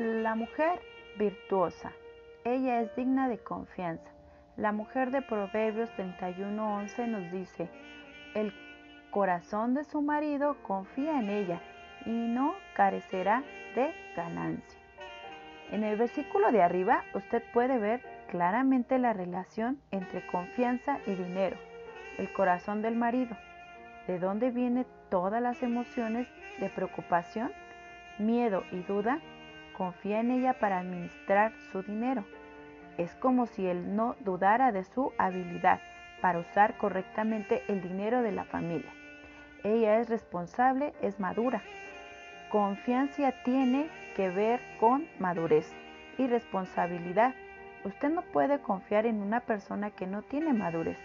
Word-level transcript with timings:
La 0.00 0.34
mujer 0.34 0.80
virtuosa. 1.18 1.92
Ella 2.46 2.80
es 2.80 2.96
digna 2.96 3.28
de 3.28 3.36
confianza. 3.36 4.10
La 4.56 4.72
mujer 4.72 5.10
de 5.10 5.20
Proverbios 5.20 5.90
31:11 5.90 7.06
nos 7.06 7.30
dice, 7.30 7.68
el 8.34 8.50
corazón 9.10 9.74
de 9.74 9.84
su 9.84 10.00
marido 10.00 10.56
confía 10.62 11.20
en 11.20 11.28
ella 11.28 11.60
y 12.06 12.12
no 12.12 12.54
carecerá 12.74 13.42
de 13.74 13.92
ganancia. 14.16 14.80
En 15.70 15.84
el 15.84 15.98
versículo 15.98 16.50
de 16.50 16.62
arriba 16.62 17.04
usted 17.12 17.42
puede 17.52 17.76
ver 17.76 18.00
claramente 18.30 18.98
la 18.98 19.12
relación 19.12 19.82
entre 19.90 20.26
confianza 20.28 20.98
y 21.06 21.14
dinero, 21.14 21.58
el 22.16 22.32
corazón 22.32 22.80
del 22.80 22.96
marido, 22.96 23.36
de 24.06 24.18
dónde 24.18 24.50
vienen 24.50 24.86
todas 25.10 25.42
las 25.42 25.62
emociones 25.62 26.26
de 26.58 26.70
preocupación, 26.70 27.52
miedo 28.18 28.64
y 28.72 28.78
duda, 28.84 29.20
confía 29.80 30.20
en 30.20 30.30
ella 30.30 30.52
para 30.52 30.78
administrar 30.78 31.54
su 31.72 31.82
dinero. 31.82 32.22
Es 32.98 33.14
como 33.14 33.46
si 33.46 33.66
él 33.66 33.96
no 33.96 34.14
dudara 34.20 34.72
de 34.72 34.84
su 34.84 35.14
habilidad 35.16 35.80
para 36.20 36.40
usar 36.40 36.76
correctamente 36.76 37.62
el 37.66 37.80
dinero 37.80 38.20
de 38.20 38.30
la 38.30 38.44
familia. 38.44 38.90
Ella 39.64 39.98
es 39.98 40.10
responsable, 40.10 40.92
es 41.00 41.18
madura. 41.18 41.62
Confianza 42.50 43.32
tiene 43.42 43.88
que 44.16 44.28
ver 44.28 44.60
con 44.78 45.06
madurez 45.18 45.72
y 46.18 46.26
responsabilidad. 46.26 47.34
Usted 47.82 48.10
no 48.10 48.20
puede 48.20 48.58
confiar 48.58 49.06
en 49.06 49.22
una 49.22 49.40
persona 49.40 49.90
que 49.92 50.06
no 50.06 50.20
tiene 50.20 50.52
madurez, 50.52 50.98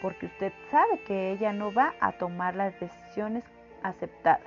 porque 0.00 0.24
usted 0.24 0.54
sabe 0.70 1.00
que 1.06 1.32
ella 1.32 1.52
no 1.52 1.70
va 1.74 1.92
a 2.00 2.12
tomar 2.12 2.54
las 2.54 2.80
decisiones 2.80 3.44
aceptadas. 3.82 4.40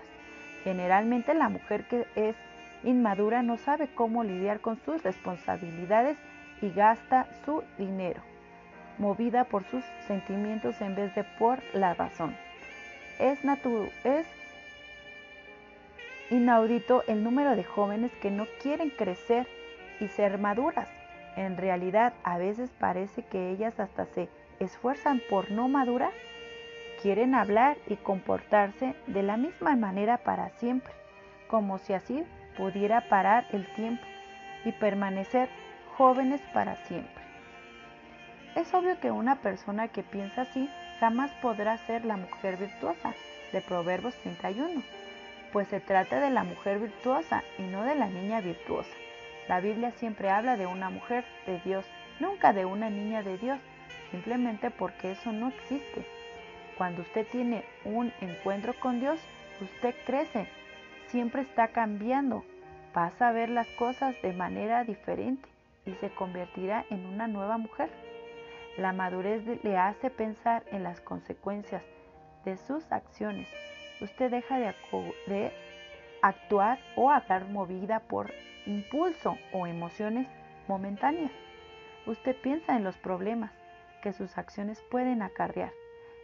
Generalmente 0.63 1.35
la 1.35 1.49
mujer 1.49 1.87
que 1.87 2.07
es 2.15 2.35
inmadura 2.83 3.41
no 3.41 3.57
sabe 3.57 3.87
cómo 3.93 4.23
lidiar 4.23 4.59
con 4.59 4.79
sus 4.85 5.03
responsabilidades 5.03 6.17
y 6.61 6.69
gasta 6.71 7.27
su 7.45 7.63
dinero, 7.77 8.21
movida 8.97 9.45
por 9.45 9.63
sus 9.65 9.83
sentimientos 10.07 10.79
en 10.81 10.95
vez 10.95 11.13
de 11.15 11.23
por 11.23 11.59
la 11.73 11.93
razón. 11.93 12.35
Es, 13.19 13.39
es 14.03 14.27
inaudito 16.29 17.03
el 17.07 17.23
número 17.23 17.55
de 17.55 17.63
jóvenes 17.63 18.11
que 18.21 18.31
no 18.31 18.45
quieren 18.61 18.89
crecer 18.89 19.47
y 19.99 20.07
ser 20.07 20.37
maduras. 20.37 20.89
En 21.35 21.57
realidad, 21.57 22.13
a 22.23 22.37
veces 22.37 22.69
parece 22.79 23.23
que 23.23 23.51
ellas 23.51 23.79
hasta 23.79 24.05
se 24.05 24.29
esfuerzan 24.59 25.21
por 25.29 25.51
no 25.51 25.67
madurar. 25.67 26.11
Quieren 27.01 27.35
hablar 27.35 27.77
y 27.87 27.95
comportarse 27.97 28.95
de 29.07 29.23
la 29.23 29.37
misma 29.37 29.75
manera 29.75 30.17
para 30.17 30.49
siempre, 30.51 30.93
como 31.49 31.77
si 31.77 31.93
así 31.93 32.23
pudiera 32.57 33.01
parar 33.01 33.45
el 33.51 33.65
tiempo 33.73 34.03
y 34.63 34.71
permanecer 34.71 35.49
jóvenes 35.95 36.41
para 36.53 36.75
siempre. 36.75 37.23
Es 38.55 38.73
obvio 38.73 38.99
que 38.99 39.11
una 39.11 39.41
persona 39.41 39.89
que 39.89 40.03
piensa 40.03 40.43
así 40.43 40.69
jamás 40.99 41.31
podrá 41.41 41.77
ser 41.77 42.05
la 42.05 42.17
mujer 42.17 42.57
virtuosa 42.57 43.13
de 43.51 43.61
Proverbios 43.61 44.15
31, 44.15 44.81
pues 45.51 45.67
se 45.67 45.79
trata 45.79 46.19
de 46.19 46.29
la 46.29 46.43
mujer 46.43 46.79
virtuosa 46.79 47.43
y 47.57 47.63
no 47.63 47.83
de 47.83 47.95
la 47.95 48.07
niña 48.07 48.41
virtuosa. 48.41 48.91
La 49.47 49.59
Biblia 49.59 49.91
siempre 49.91 50.29
habla 50.29 50.57
de 50.57 50.65
una 50.65 50.89
mujer 50.89 51.23
de 51.45 51.59
Dios, 51.59 51.85
nunca 52.19 52.53
de 52.53 52.65
una 52.65 52.89
niña 52.89 53.23
de 53.23 53.37
Dios, 53.37 53.59
simplemente 54.11 54.71
porque 54.71 55.11
eso 55.11 55.31
no 55.31 55.49
existe. 55.49 56.05
Cuando 56.77 57.03
usted 57.03 57.27
tiene 57.27 57.63
un 57.83 58.11
encuentro 58.21 58.73
con 58.79 58.99
Dios, 58.99 59.19
usted 59.61 59.95
crece, 60.05 60.47
siempre 61.07 61.41
está 61.41 61.69
cambiando, 61.69 62.43
pasa 62.93 63.29
a 63.29 63.31
ver 63.31 63.49
las 63.49 63.67
cosas 63.77 64.15
de 64.21 64.33
manera 64.33 64.83
diferente 64.83 65.47
y 65.85 65.93
se 65.95 66.09
convertirá 66.09 66.85
en 66.89 67.05
una 67.05 67.27
nueva 67.27 67.57
mujer. 67.57 67.89
La 68.77 68.91
madurez 68.91 69.43
le 69.63 69.77
hace 69.77 70.09
pensar 70.09 70.63
en 70.71 70.83
las 70.83 70.99
consecuencias 71.01 71.83
de 72.43 72.57
sus 72.57 72.91
acciones. 72.91 73.47
Usted 74.01 74.29
deja 74.31 74.59
de, 74.59 74.73
de 75.27 75.51
actuar 76.21 76.79
o 76.95 77.09
hablar 77.09 77.45
movida 77.45 78.01
por 78.01 78.31
impulso 78.65 79.37
o 79.53 79.67
emociones 79.67 80.27
momentáneas. 80.67 81.31
Usted 82.05 82.35
piensa 82.35 82.75
en 82.75 82.83
los 82.83 82.97
problemas 82.97 83.51
que 84.01 84.13
sus 84.13 84.37
acciones 84.37 84.81
pueden 84.91 85.21
acarrear. 85.21 85.71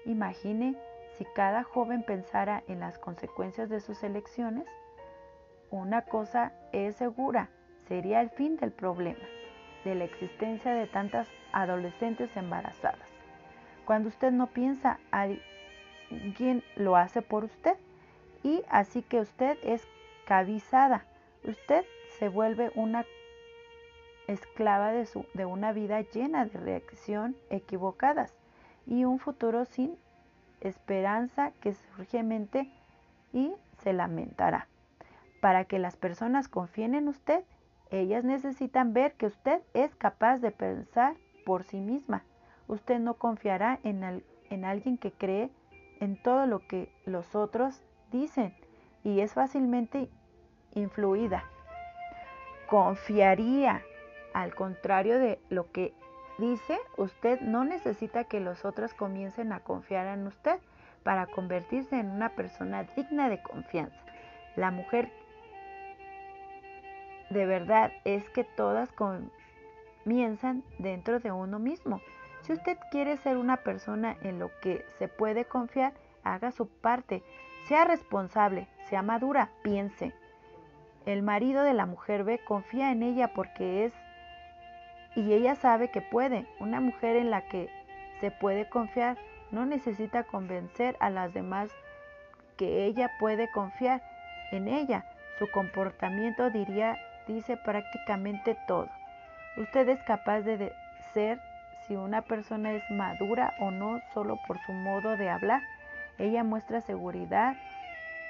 Imagine 0.05 0.75
si 1.21 1.25
cada 1.35 1.61
joven 1.61 2.01
pensara 2.01 2.63
en 2.67 2.79
las 2.79 2.97
consecuencias 2.97 3.69
de 3.69 3.79
sus 3.79 4.01
elecciones. 4.01 4.65
Una 5.69 6.01
cosa 6.01 6.51
es 6.71 6.95
segura, 6.95 7.49
sería 7.87 8.21
el 8.21 8.31
fin 8.31 8.57
del 8.57 8.71
problema 8.71 9.23
de 9.85 9.93
la 9.93 10.05
existencia 10.05 10.73
de 10.73 10.87
tantas 10.87 11.27
adolescentes 11.51 12.35
embarazadas. 12.35 13.07
Cuando 13.85 14.09
usted 14.09 14.31
no 14.31 14.47
piensa, 14.47 14.99
alguien 15.11 16.63
lo 16.75 16.95
hace 16.95 17.21
por 17.21 17.43
usted 17.43 17.77
y 18.41 18.63
así 18.67 19.03
que 19.03 19.19
usted 19.19 19.59
es 19.61 19.87
cabizada. 20.25 21.05
Usted 21.43 21.85
se 22.17 22.29
vuelve 22.29 22.71
una 22.73 23.05
esclava 24.25 24.91
de, 24.91 25.07
de 25.35 25.45
una 25.45 25.71
vida 25.71 26.01
llena 26.01 26.45
de 26.45 26.57
reacción 26.57 27.35
equivocadas 27.51 28.33
y 28.87 29.05
un 29.05 29.19
futuro 29.19 29.65
sin 29.65 29.99
esperanza 30.61 31.51
que 31.61 31.73
surge 31.73 32.23
mente 32.23 32.71
y 33.33 33.53
se 33.83 33.93
lamentará. 33.93 34.67
Para 35.41 35.65
que 35.65 35.79
las 35.79 35.97
personas 35.97 36.47
confíen 36.47 36.95
en 36.95 37.07
usted, 37.07 37.43
ellas 37.89 38.23
necesitan 38.23 38.93
ver 38.93 39.13
que 39.13 39.25
usted 39.25 39.61
es 39.73 39.93
capaz 39.95 40.37
de 40.37 40.51
pensar 40.51 41.15
por 41.45 41.63
sí 41.63 41.79
misma. 41.79 42.23
Usted 42.67 42.99
no 42.99 43.15
confiará 43.15 43.79
en, 43.83 44.23
en 44.49 44.65
alguien 44.65 44.97
que 44.97 45.11
cree 45.11 45.49
en 45.99 46.21
todo 46.21 46.45
lo 46.45 46.59
que 46.67 46.89
los 47.05 47.35
otros 47.35 47.83
dicen 48.11 48.53
y 49.03 49.19
es 49.21 49.33
fácilmente 49.33 50.09
influida. 50.73 51.43
Confiaría, 52.67 53.81
al 54.33 54.55
contrario 54.55 55.19
de 55.19 55.39
lo 55.49 55.71
que 55.71 55.93
dice, 56.41 56.77
usted 56.97 57.39
no 57.39 57.63
necesita 57.63 58.25
que 58.25 58.41
los 58.41 58.65
otros 58.65 58.93
comiencen 58.93 59.53
a 59.53 59.61
confiar 59.61 60.07
en 60.07 60.27
usted 60.27 60.59
para 61.03 61.27
convertirse 61.27 61.97
en 61.97 62.09
una 62.09 62.29
persona 62.29 62.83
digna 62.83 63.29
de 63.29 63.41
confianza. 63.41 63.95
La 64.57 64.71
mujer 64.71 65.09
de 67.29 67.45
verdad 67.45 67.93
es 68.03 68.29
que 68.31 68.43
todas 68.43 68.91
comienzan 68.91 70.63
dentro 70.79 71.19
de 71.19 71.31
uno 71.31 71.59
mismo. 71.59 72.01
Si 72.41 72.53
usted 72.53 72.77
quiere 72.91 73.17
ser 73.17 73.37
una 73.37 73.57
persona 73.57 74.17
en 74.21 74.39
lo 74.39 74.51
que 74.61 74.85
se 74.99 75.07
puede 75.07 75.45
confiar, 75.45 75.93
haga 76.23 76.51
su 76.51 76.67
parte, 76.67 77.23
sea 77.67 77.85
responsable, 77.85 78.67
sea 78.89 79.01
madura, 79.01 79.51
piense. 79.63 80.13
El 81.05 81.23
marido 81.23 81.63
de 81.63 81.73
la 81.73 81.85
mujer 81.85 82.23
ve, 82.23 82.39
confía 82.43 82.91
en 82.91 83.03
ella 83.03 83.33
porque 83.33 83.85
es 83.85 83.93
y 85.15 85.33
ella 85.33 85.55
sabe 85.55 85.89
que 85.89 86.01
puede. 86.01 86.45
Una 86.59 86.79
mujer 86.79 87.15
en 87.15 87.31
la 87.31 87.41
que 87.41 87.69
se 88.19 88.31
puede 88.31 88.67
confiar 88.69 89.17
no 89.51 89.65
necesita 89.65 90.23
convencer 90.23 90.95
a 90.99 91.09
las 91.09 91.33
demás 91.33 91.69
que 92.57 92.85
ella 92.85 93.11
puede 93.19 93.49
confiar 93.51 94.01
en 94.51 94.67
ella. 94.67 95.05
Su 95.39 95.49
comportamiento 95.49 96.49
diría 96.49 96.97
dice 97.27 97.57
prácticamente 97.57 98.57
todo. 98.67 98.89
Usted 99.57 99.89
es 99.89 100.01
capaz 100.03 100.41
de 100.41 100.71
ser 101.13 101.39
si 101.87 101.95
una 101.95 102.21
persona 102.21 102.71
es 102.71 102.83
madura 102.89 103.53
o 103.59 103.71
no 103.71 103.99
solo 104.13 104.39
por 104.47 104.59
su 104.65 104.71
modo 104.71 105.17
de 105.17 105.29
hablar. 105.29 105.61
Ella 106.17 106.43
muestra 106.43 106.81
seguridad 106.81 107.55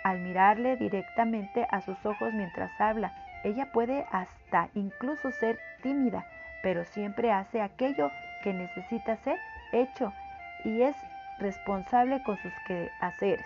al 0.04 0.20
mirarle 0.20 0.78
directamente 0.78 1.68
a 1.70 1.82
sus 1.82 2.04
ojos 2.06 2.34
mientras 2.34 2.72
habla. 2.80 3.14
Ella 3.44 3.72
puede 3.72 4.06
hasta 4.12 4.70
incluso 4.74 5.32
ser 5.32 5.60
tímida, 5.84 6.26
pero 6.62 6.86
siempre 6.86 7.32
hace 7.32 7.62
aquello 7.62 8.12
que 8.44 8.54
necesita 8.54 9.16
ser 9.18 9.40
hecho 9.72 10.14
y 10.64 10.82
es 10.82 10.96
responsable 11.40 12.22
con 12.24 12.38
sus 12.38 12.54
quehaceres. 12.68 13.46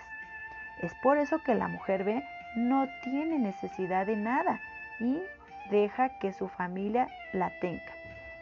Es 0.82 0.94
por 1.02 1.18
eso 1.18 1.42
que 1.42 1.54
la 1.54 1.68
mujer 1.68 2.04
ve 2.04 2.22
no 2.56 2.88
tiene 3.02 3.38
necesidad 3.38 4.06
de 4.06 4.16
nada 4.16 4.60
y 5.00 5.22
deja 5.70 6.10
que 6.18 6.32
su 6.32 6.48
familia 6.48 7.08
la 7.32 7.50
tenga. 7.60 7.92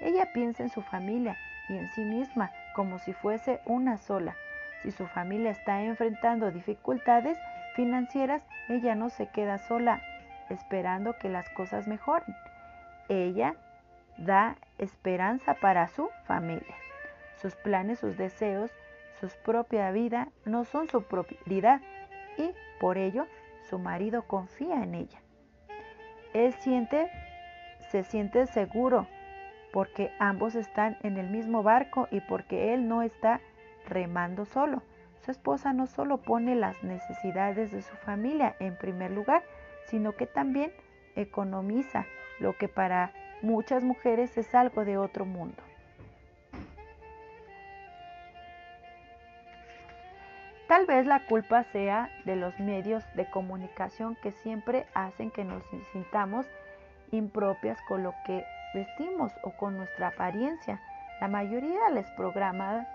Ella 0.01 0.33
piensa 0.33 0.63
en 0.63 0.69
su 0.69 0.83
familia 0.83 1.37
y 1.69 1.77
en 1.77 1.89
sí 1.93 2.03
misma 2.03 2.51
como 2.75 2.99
si 2.99 3.13
fuese 3.13 3.61
una 3.65 3.97
sola. 3.97 4.37
Si 4.83 4.91
su 4.91 5.07
familia 5.07 5.51
está 5.51 5.83
enfrentando 5.83 6.51
dificultades 6.51 7.39
financieras, 7.75 8.43
ella 8.69 8.95
no 8.95 9.09
se 9.09 9.29
queda 9.29 9.59
sola 9.59 10.03
esperando 10.51 11.17
que 11.17 11.29
las 11.29 11.49
cosas 11.51 11.87
mejoren. 11.87 12.35
Ella 13.09 13.55
da 14.19 14.57
esperanza 14.79 15.55
para 15.55 15.89
su 15.89 16.09
familia. 16.27 16.77
Sus 17.41 17.55
planes, 17.57 17.99
sus 17.99 18.17
deseos, 18.17 18.71
su 19.21 19.29
propia 19.45 19.91
vida 19.91 20.29
no 20.45 20.65
son 20.65 20.89
su 20.89 21.03
propiedad 21.03 21.81
y 22.37 22.53
por 22.81 22.99
ello 22.99 23.27
su 23.69 23.79
marido 23.79 24.23
confía 24.27 24.83
en 24.83 24.95
ella. 24.95 25.21
Él 26.33 26.53
siente 26.55 27.11
se 27.91 28.03
siente 28.03 28.47
seguro 28.47 29.07
porque 29.73 30.13
ambos 30.19 30.55
están 30.55 30.97
en 31.03 31.17
el 31.17 31.29
mismo 31.31 31.63
barco 31.63 32.09
y 32.11 32.21
porque 32.21 32.75
él 32.75 32.89
no 32.89 33.03
está 33.03 33.41
remando 33.87 34.45
solo. 34.45 34.83
Su 35.25 35.31
esposa 35.31 35.73
no 35.73 35.87
solo 35.87 36.19
pone 36.19 36.55
las 36.55 36.83
necesidades 36.83 37.71
de 37.73 37.83
su 37.83 37.95
familia 37.97 38.57
en 38.59 38.77
primer 38.77 39.11
lugar, 39.11 39.43
sino 39.87 40.13
que 40.17 40.27
también 40.27 40.73
economiza, 41.17 42.05
lo 42.41 42.57
que 42.57 42.69
para 42.69 43.13
muchas 43.45 43.83
mujeres 43.83 44.37
es 44.37 44.55
algo 44.55 44.85
de 44.85 44.99
otro 44.99 45.25
mundo. 45.25 45.63
Tal 50.67 50.87
vez 50.87 51.07
la 51.07 51.27
culpa 51.27 51.63
sea 51.65 52.11
de 52.25 52.37
los 52.37 52.59
medios 52.59 53.05
de 53.15 53.31
comunicación 53.31 54.17
que 54.23 54.33
siempre 54.33 54.87
hacen 54.95 55.31
que 55.31 55.45
nos 55.45 55.63
sintamos 55.93 56.47
impropias 57.13 57.79
con 57.87 58.03
lo 58.03 58.15
que 58.27 58.45
vestimos 58.73 59.31
o 59.43 59.51
con 59.53 59.77
nuestra 59.77 60.09
apariencia. 60.09 60.81
La 61.21 61.29
mayoría 61.29 61.85
de 61.89 61.95
los 61.95 62.11
programas 62.13 62.89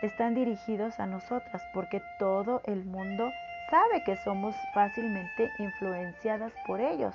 están 0.00 0.34
dirigidos 0.34 0.98
a 0.98 1.06
nosotras 1.06 1.62
porque 1.74 2.02
todo 2.18 2.62
el 2.64 2.84
mundo 2.84 3.30
sabe 3.70 4.02
que 4.04 4.16
somos 4.16 4.56
fácilmente 4.72 5.50
influenciadas 5.58 6.52
por 6.66 6.80
ellos. 6.80 7.14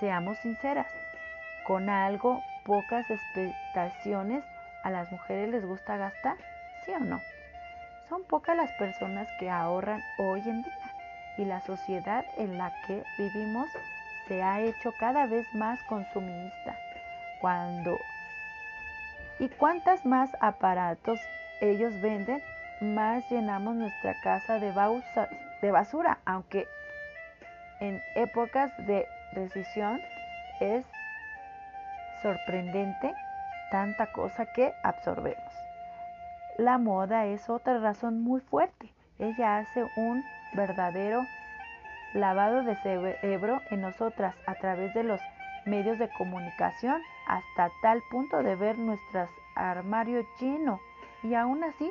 Seamos 0.00 0.38
sinceras, 0.38 0.88
con 1.70 1.88
algo, 1.88 2.42
pocas 2.64 3.08
expectaciones, 3.08 4.42
a 4.82 4.90
las 4.90 5.12
mujeres 5.12 5.50
les 5.50 5.64
gusta 5.64 5.96
gastar, 5.96 6.36
¿sí 6.84 6.90
o 6.90 6.98
no? 6.98 7.20
Son 8.08 8.24
pocas 8.24 8.56
las 8.56 8.72
personas 8.72 9.28
que 9.38 9.48
ahorran 9.48 10.02
hoy 10.18 10.40
en 10.46 10.64
día 10.64 10.94
y 11.38 11.44
la 11.44 11.60
sociedad 11.60 12.24
en 12.38 12.58
la 12.58 12.72
que 12.88 13.04
vivimos 13.16 13.68
se 14.26 14.42
ha 14.42 14.60
hecho 14.62 14.92
cada 14.98 15.26
vez 15.26 15.46
más 15.54 15.80
consumista. 15.84 16.76
Cuando 17.40 18.00
y 19.38 19.48
cuántas 19.50 20.04
más 20.04 20.28
aparatos 20.40 21.20
ellos 21.60 21.92
venden, 22.02 22.42
más 22.80 23.22
llenamos 23.30 23.76
nuestra 23.76 24.20
casa 24.22 24.58
de, 24.58 24.72
de 25.62 25.70
basura, 25.70 26.18
aunque 26.24 26.66
en 27.78 28.02
épocas 28.16 28.72
de 28.88 29.06
recesión 29.34 30.00
es 30.58 30.84
sorprendente 32.22 33.14
tanta 33.70 34.12
cosa 34.12 34.46
que 34.46 34.72
absorbemos. 34.82 35.52
La 36.58 36.78
moda 36.78 37.26
es 37.26 37.48
otra 37.48 37.78
razón 37.78 38.22
muy 38.22 38.40
fuerte. 38.40 38.92
Ella 39.18 39.58
hace 39.58 39.86
un 39.96 40.24
verdadero 40.52 41.24
lavado 42.12 42.62
de 42.62 42.76
cerebro 42.76 43.60
en 43.70 43.82
nosotras 43.82 44.34
a 44.46 44.54
través 44.54 44.92
de 44.94 45.04
los 45.04 45.20
medios 45.64 45.98
de 45.98 46.08
comunicación 46.08 47.00
hasta 47.26 47.70
tal 47.82 48.02
punto 48.10 48.42
de 48.42 48.56
ver 48.56 48.78
nuestro 48.78 49.28
armario 49.54 50.24
lleno 50.40 50.80
y 51.22 51.34
aún 51.34 51.62
así 51.62 51.90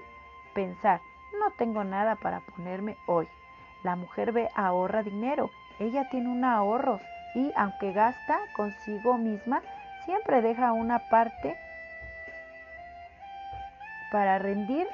pensar, 0.54 1.02
no 1.40 1.52
tengo 1.52 1.84
nada 1.84 2.16
para 2.16 2.42
ponerme 2.42 2.98
hoy. 3.06 3.28
La 3.84 3.96
mujer 3.96 4.32
ve 4.32 4.50
ahorra 4.56 5.04
dinero, 5.04 5.52
ella 5.80 6.10
tiene 6.10 6.30
un 6.30 6.44
ahorro 6.44 7.00
y 7.36 7.52
aunque 7.56 7.94
gasta 7.94 8.40
consigo 8.56 9.18
misma, 9.18 9.62
siempre 10.10 10.42
deja 10.42 10.74
una 10.74 10.98
parte 11.08 11.56
para 14.12 14.40
rendir 14.40 14.88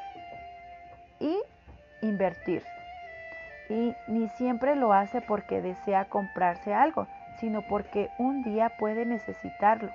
y 1.22 1.40
invertir. 2.02 2.64
Y 3.70 3.96
ni 4.08 4.28
siempre 4.28 4.76
lo 4.76 4.92
hace 4.92 5.22
porque 5.22 5.62
desea 5.62 6.04
comprarse 6.04 6.74
algo, 6.74 7.08
sino 7.40 7.62
porque 7.62 8.10
un 8.18 8.44
día 8.44 8.72
puede 8.78 9.06
necesitarlo. 9.06 9.90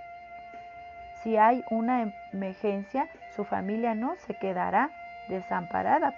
Si 1.22 1.37
hay 1.37 1.67
una 1.69 2.14
emergencia, 2.32 3.06
su 3.37 3.44
familia 3.44 3.94
no 3.94 4.17
se 4.26 4.32
quedará 4.32 4.88
desamparada, 5.28 6.14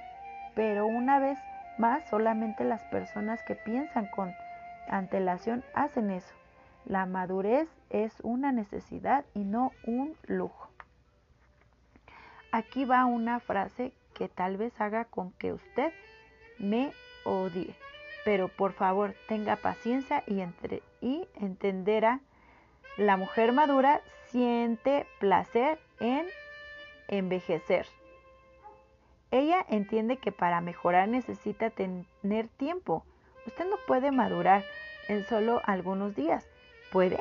pero 0.54 0.86
una 0.86 1.18
vez 1.18 1.40
más 1.76 2.04
solamente 2.04 2.62
las 2.62 2.84
personas 2.84 3.42
que 3.42 3.56
piensan 3.56 4.06
con 4.06 4.32
antelación 4.88 5.64
hacen 5.74 6.12
eso. 6.12 6.32
La 6.84 7.04
madurez 7.04 7.68
es 7.92 8.12
una 8.22 8.50
necesidad 8.52 9.24
y 9.34 9.40
no 9.44 9.70
un 9.86 10.16
lujo. 10.26 10.70
Aquí 12.50 12.84
va 12.84 13.04
una 13.04 13.38
frase 13.38 13.92
que 14.14 14.28
tal 14.28 14.56
vez 14.56 14.78
haga 14.80 15.04
con 15.04 15.32
que 15.32 15.52
usted 15.52 15.92
me 16.58 16.92
odie, 17.24 17.74
pero 18.24 18.48
por 18.48 18.72
favor 18.72 19.14
tenga 19.28 19.56
paciencia 19.56 20.24
y, 20.26 20.40
entre, 20.40 20.82
y 21.00 21.28
entenderá. 21.40 22.20
La 22.96 23.16
mujer 23.16 23.52
madura 23.52 24.00
siente 24.30 25.06
placer 25.18 25.78
en 26.00 26.26
envejecer. 27.08 27.86
Ella 29.30 29.64
entiende 29.68 30.18
que 30.18 30.30
para 30.30 30.60
mejorar 30.60 31.08
necesita 31.08 31.70
tener 31.70 32.48
tiempo. 32.58 33.04
Usted 33.46 33.64
no 33.68 33.76
puede 33.86 34.10
madurar 34.12 34.62
en 35.08 35.24
solo 35.24 35.62
algunos 35.64 36.14
días. 36.14 36.46
¿Puede? 36.92 37.18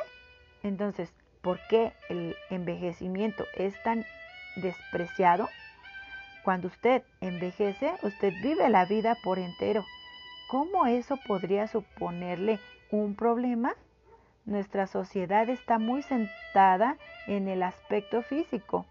Entonces, 0.63 1.13
¿por 1.41 1.59
qué 1.69 1.93
el 2.09 2.35
envejecimiento 2.49 3.45
es 3.55 3.81
tan 3.83 4.05
despreciado? 4.57 5.49
Cuando 6.43 6.67
usted 6.67 7.03
envejece, 7.19 7.93
usted 8.03 8.33
vive 8.41 8.69
la 8.69 8.85
vida 8.85 9.15
por 9.23 9.39
entero. 9.39 9.85
¿Cómo 10.49 10.87
eso 10.87 11.17
podría 11.27 11.67
suponerle 11.67 12.59
un 12.91 13.15
problema? 13.15 13.75
Nuestra 14.45 14.87
sociedad 14.87 15.49
está 15.49 15.77
muy 15.77 16.01
sentada 16.01 16.97
en 17.27 17.47
el 17.47 17.61
aspecto 17.61 18.23
físico, 18.23 18.85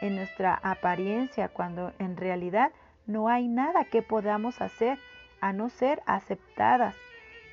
en 0.00 0.14
nuestra 0.16 0.54
apariencia, 0.54 1.48
cuando 1.48 1.92
en 1.98 2.16
realidad 2.16 2.70
no 3.06 3.28
hay 3.28 3.48
nada 3.48 3.84
que 3.84 4.02
podamos 4.02 4.60
hacer 4.60 4.98
a 5.40 5.52
no 5.52 5.70
ser 5.70 6.02
aceptadas. 6.06 6.94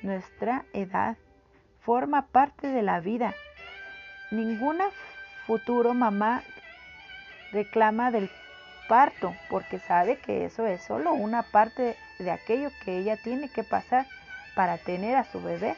Nuestra 0.02 0.64
edad 0.72 1.16
forma 1.80 2.28
parte 2.28 2.68
de 2.68 2.82
la 2.82 3.00
vida. 3.00 3.34
Ninguna 4.30 4.86
futuro 5.46 5.92
mamá 5.92 6.42
reclama 7.52 8.12
del 8.12 8.30
parto 8.88 9.34
porque 9.48 9.80
sabe 9.80 10.18
que 10.18 10.44
eso 10.44 10.66
es 10.66 10.82
solo 10.82 11.12
una 11.12 11.42
parte 11.42 11.96
de 12.18 12.30
aquello 12.30 12.70
que 12.84 12.98
ella 12.98 13.16
tiene 13.16 13.48
que 13.48 13.64
pasar 13.64 14.06
para 14.54 14.78
tener 14.78 15.16
a 15.16 15.24
su 15.24 15.42
bebé. 15.42 15.74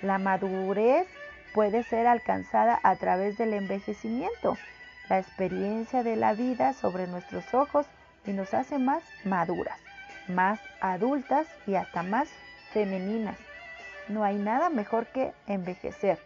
La 0.00 0.18
madurez 0.18 1.06
puede 1.52 1.82
ser 1.82 2.06
alcanzada 2.06 2.80
a 2.82 2.96
través 2.96 3.36
del 3.36 3.52
envejecimiento, 3.52 4.56
la 5.08 5.18
experiencia 5.18 6.02
de 6.02 6.16
la 6.16 6.32
vida 6.32 6.72
sobre 6.72 7.06
nuestros 7.06 7.52
ojos 7.52 7.86
y 8.26 8.32
nos 8.32 8.54
hace 8.54 8.78
más 8.78 9.02
maduras, 9.24 9.78
más 10.28 10.60
adultas 10.80 11.46
y 11.66 11.74
hasta 11.74 12.02
más 12.02 12.28
femeninas. 12.72 13.36
No 14.08 14.24
hay 14.24 14.36
nada 14.36 14.70
mejor 14.70 15.06
que 15.06 15.32
envejecer. 15.46 16.18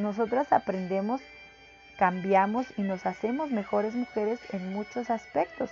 Nosotras 0.00 0.50
aprendemos, 0.50 1.20
cambiamos 1.98 2.66
y 2.78 2.82
nos 2.82 3.04
hacemos 3.04 3.50
mejores 3.50 3.94
mujeres 3.94 4.40
en 4.50 4.72
muchos 4.72 5.10
aspectos, 5.10 5.70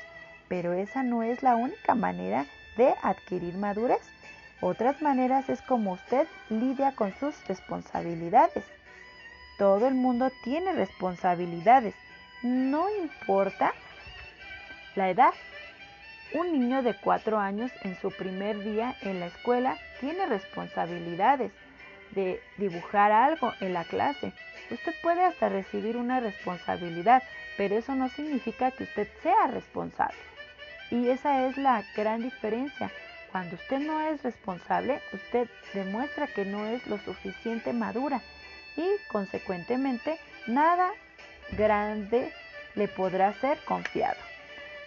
pero 0.49 0.75
esa 0.75 1.03
no 1.03 1.23
es 1.23 1.43
la 1.43 1.57
única 1.57 1.95
manera 1.95 2.45
de 2.77 2.95
adquirir 3.03 3.55
madurez. 3.57 4.03
Otras 4.61 5.01
maneras 5.01 5.49
es 5.49 5.63
como 5.63 5.93
usted 5.93 6.27
lidia 6.51 6.93
con 6.95 7.15
sus 7.19 7.43
responsabilidades. 7.47 8.65
Todo 9.57 9.89
el 9.89 9.95
mundo 9.95 10.31
tiene 10.45 10.75
responsabilidades, 10.75 11.95
no 12.43 12.85
importa 13.03 13.73
la 14.95 15.09
edad. 15.09 15.33
Un 16.35 16.53
niño 16.53 16.83
de 16.83 16.95
cuatro 16.95 17.39
años 17.39 17.73
en 17.83 17.99
su 17.99 18.11
primer 18.11 18.63
día 18.63 18.95
en 19.01 19.21
la 19.21 19.29
escuela 19.29 19.79
tiene 20.01 20.27
responsabilidades 20.27 21.51
de 22.13 22.41
dibujar 22.57 23.13
algo 23.13 23.53
en 23.61 23.73
la 23.73 23.85
clase. 23.85 24.33
Usted 24.71 24.95
puede 25.03 25.25
hasta 25.25 25.49
recibir 25.49 25.97
una 25.97 26.21
responsabilidad, 26.21 27.23
pero 27.57 27.77
eso 27.77 27.95
no 27.95 28.09
significa 28.09 28.71
que 28.71 28.85
usted 28.85 29.09
sea 29.23 29.47
responsable. 29.49 30.19
Y 30.91 31.09
esa 31.09 31.47
es 31.47 31.57
la 31.57 31.85
gran 31.97 32.23
diferencia. 32.23 32.91
Cuando 33.33 33.57
usted 33.57 33.81
no 33.81 34.01
es 34.01 34.23
responsable, 34.23 35.01
usted 35.13 35.49
demuestra 35.75 36.27
que 36.27 36.45
no 36.45 36.67
es 36.67 36.87
lo 36.87 36.99
suficiente 36.99 37.73
madura 37.73 38.23
y 38.77 38.87
consecuentemente 39.09 40.19
nada 40.47 40.91
grande 41.53 42.33
le 42.75 42.89
podrá 42.89 43.35
ser 43.35 43.59
confiado. 43.65 44.19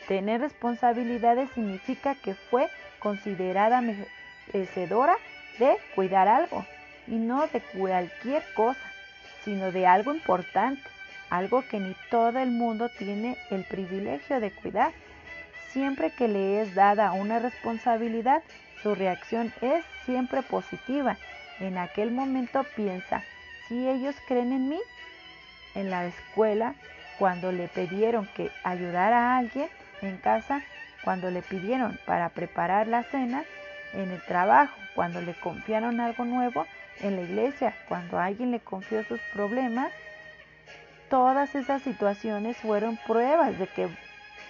Tener 0.07 0.41
responsabilidades 0.41 1.49
significa 1.51 2.15
que 2.15 2.33
fue 2.33 2.67
considerada 2.99 3.81
merecedora 3.81 5.17
de 5.59 5.77
cuidar 5.95 6.27
algo 6.27 6.65
y 7.11 7.15
no 7.15 7.45
de 7.47 7.59
cualquier 7.59 8.41
cosa, 8.55 8.79
sino 9.43 9.71
de 9.71 9.85
algo 9.85 10.13
importante, 10.13 10.81
algo 11.29 11.61
que 11.67 11.79
ni 11.79 11.93
todo 12.09 12.39
el 12.39 12.51
mundo 12.51 12.89
tiene 12.97 13.37
el 13.51 13.65
privilegio 13.65 14.39
de 14.39 14.51
cuidar. 14.51 14.93
Siempre 15.71 16.11
que 16.11 16.29
le 16.29 16.61
es 16.61 16.73
dada 16.73 17.11
una 17.11 17.39
responsabilidad, 17.39 18.41
su 18.81 18.95
reacción 18.95 19.53
es 19.61 19.83
siempre 20.05 20.41
positiva. 20.41 21.17
En 21.59 21.77
aquel 21.77 22.11
momento 22.11 22.65
piensa, 22.75 23.23
si 23.67 23.87
ellos 23.87 24.15
creen 24.27 24.53
en 24.53 24.69
mí. 24.69 24.79
En 25.75 25.89
la 25.89 26.05
escuela, 26.05 26.75
cuando 27.19 27.51
le 27.51 27.67
pidieron 27.67 28.27
que 28.35 28.49
ayudara 28.63 29.35
a 29.35 29.37
alguien 29.37 29.69
en 30.01 30.17
casa, 30.17 30.61
cuando 31.03 31.29
le 31.29 31.41
pidieron 31.41 31.99
para 32.05 32.29
preparar 32.29 32.87
la 32.87 33.03
cena, 33.03 33.43
en 33.93 34.11
el 34.11 34.21
trabajo, 34.23 34.73
cuando 34.95 35.21
le 35.21 35.33
confiaron 35.33 35.99
algo 35.99 36.25
nuevo, 36.25 36.65
en 37.01 37.15
la 37.15 37.21
iglesia, 37.23 37.75
cuando 37.87 38.19
alguien 38.19 38.51
le 38.51 38.59
confió 38.59 39.03
sus 39.03 39.19
problemas, 39.33 39.91
todas 41.09 41.55
esas 41.55 41.81
situaciones 41.81 42.57
fueron 42.57 42.97
pruebas 43.07 43.57
de 43.59 43.67
que 43.67 43.89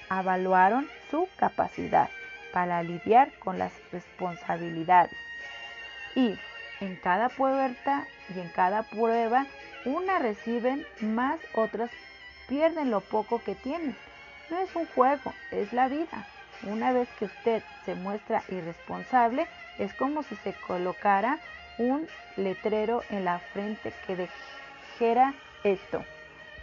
evaluaron 0.10 0.88
su 1.10 1.28
capacidad 1.38 2.10
para 2.54 2.84
lidiar 2.84 3.32
con 3.40 3.58
las 3.58 3.72
responsabilidades. 3.92 5.16
Y 6.16 6.38
en 6.82 6.96
cada 6.98 7.30
puerta 7.30 8.06
y 8.36 8.40
en 8.40 8.50
cada 8.50 8.84
prueba, 8.84 9.46
una 9.86 10.20
reciben 10.20 10.86
más, 11.00 11.40
otras 11.54 11.90
pierden 12.48 12.92
lo 12.92 13.02
poco 13.02 13.42
que 13.42 13.56
tienen. 13.56 13.96
No 14.50 14.58
es 14.58 14.76
un 14.76 14.86
juego, 14.88 15.34
es 15.52 15.72
la 15.72 15.88
vida. 15.88 16.28
Una 16.64 16.92
vez 16.92 17.08
que 17.18 17.26
usted 17.26 17.64
se 17.86 17.96
muestra 17.96 18.44
irresponsable, 18.50 19.48
es 19.80 19.94
como 19.94 20.22
si 20.24 20.36
se 20.38 20.54
colocara 20.68 21.40
un 21.82 22.08
letrero 22.38 23.04
en 23.10 23.26
la 23.26 23.40
frente 23.40 23.92
que 24.06 24.16
dijera 24.16 25.34
esto. 25.64 26.04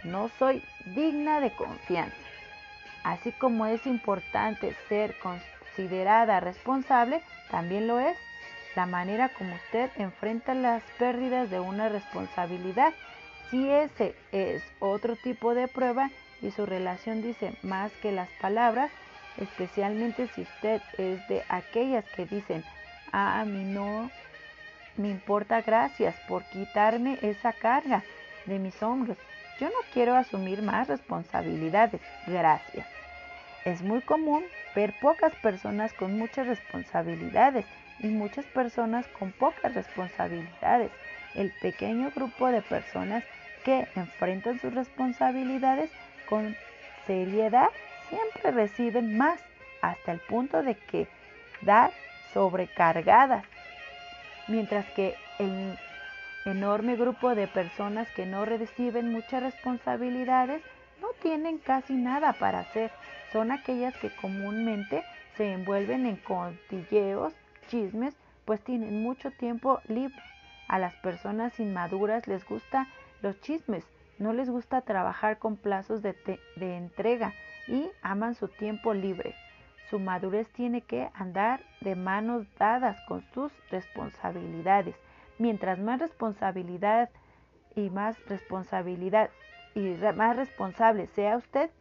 No 0.03 0.29
soy 0.39 0.63
digna 0.95 1.41
de 1.41 1.51
confianza. 1.51 2.15
Así 3.03 3.31
como 3.33 3.65
es 3.65 3.85
importante 3.85 4.75
ser 4.87 5.15
considerada 5.19 6.39
responsable, 6.39 7.21
también 7.51 7.87
lo 7.87 7.99
es 7.99 8.17
la 8.75 8.85
manera 8.85 9.29
como 9.29 9.55
usted 9.55 9.89
enfrenta 9.97 10.53
las 10.53 10.83
pérdidas 10.97 11.49
de 11.49 11.59
una 11.59 11.89
responsabilidad. 11.89 12.93
Si 13.49 13.69
ese 13.69 14.15
es 14.31 14.63
otro 14.79 15.15
tipo 15.15 15.55
de 15.55 15.67
prueba 15.67 16.09
y 16.41 16.51
su 16.51 16.65
relación 16.65 17.21
dice 17.21 17.57
más 17.63 17.91
que 18.01 18.11
las 18.11 18.29
palabras, 18.41 18.91
especialmente 19.37 20.27
si 20.27 20.41
usted 20.41 20.81
es 20.97 21.27
de 21.27 21.43
aquellas 21.49 22.05
que 22.15 22.25
dicen, 22.25 22.63
a 23.11 23.43
mí 23.45 23.63
no 23.63 24.11
me 24.97 25.09
importa 25.09 25.61
gracias 25.61 26.15
por 26.27 26.43
quitarme 26.45 27.17
esa 27.21 27.53
carga 27.53 28.03
de 28.45 28.59
mis 28.59 28.81
hombros. 28.83 29.17
Yo 29.59 29.67
no 29.67 29.79
quiero 29.93 30.15
asumir 30.15 30.61
más 30.61 30.87
responsabilidades. 30.87 32.01
Gracias. 32.27 32.87
Es 33.65 33.81
muy 33.81 34.01
común 34.01 34.43
ver 34.75 34.93
pocas 35.01 35.33
personas 35.35 35.93
con 35.93 36.17
muchas 36.17 36.47
responsabilidades 36.47 37.65
y 37.99 38.07
muchas 38.07 38.45
personas 38.45 39.05
con 39.07 39.31
pocas 39.31 39.73
responsabilidades. 39.73 40.91
El 41.35 41.51
pequeño 41.61 42.11
grupo 42.15 42.47
de 42.47 42.61
personas 42.61 43.23
que 43.63 43.87
enfrentan 43.95 44.59
sus 44.59 44.73
responsabilidades 44.73 45.89
con 46.27 46.55
seriedad 47.05 47.69
siempre 48.09 48.51
reciben 48.51 49.17
más 49.17 49.39
hasta 49.81 50.11
el 50.11 50.19
punto 50.19 50.63
de 50.63 50.75
que 50.75 51.07
dar 51.61 51.91
sobrecargadas, 52.33 53.43
mientras 54.49 54.85
que 54.91 55.15
el 55.37 55.77
enorme 56.45 56.95
grupo 56.95 57.35
de 57.35 57.47
personas 57.47 58.09
que 58.11 58.25
no 58.25 58.45
reciben 58.45 59.11
muchas 59.11 59.43
responsabilidades 59.43 60.61
no 61.01 61.09
tienen 61.21 61.59
casi 61.59 61.93
nada 61.93 62.33
para 62.33 62.59
hacer. 62.59 62.91
Son 63.31 63.51
aquellas 63.51 63.95
que 63.97 64.09
comúnmente 64.09 65.03
se 65.37 65.53
envuelven 65.53 66.05
en 66.05 66.17
cotilleos, 66.17 67.33
chismes, 67.67 68.15
pues 68.45 68.61
tienen 68.61 69.03
mucho 69.03 69.31
tiempo 69.31 69.79
libre. 69.87 70.21
A 70.67 70.79
las 70.79 70.95
personas 70.95 71.59
inmaduras 71.59 72.27
les 72.27 72.45
gusta 72.45 72.87
los 73.21 73.39
chismes, 73.41 73.85
no 74.17 74.33
les 74.33 74.49
gusta 74.49 74.81
trabajar 74.81 75.37
con 75.37 75.55
plazos 75.55 76.01
de, 76.01 76.15
de 76.55 76.77
entrega 76.77 77.33
y 77.67 77.89
aman 78.01 78.35
su 78.35 78.47
tiempo 78.47 78.93
libre. 78.93 79.35
Su 79.89 79.99
madurez 79.99 80.47
tiene 80.53 80.81
que 80.81 81.09
andar 81.13 81.61
de 81.81 81.95
manos 81.95 82.45
dadas 82.57 82.99
con 83.07 83.21
sus 83.33 83.51
responsabilidades. 83.71 84.95
Mientras 85.39 85.79
más 85.79 85.99
responsabilidad 85.99 87.09
y 87.75 87.89
más 87.89 88.23
responsabilidad 88.27 89.31
y 89.73 89.95
más 90.15 90.35
responsable 90.35 91.07
sea 91.07 91.37
usted 91.37 91.71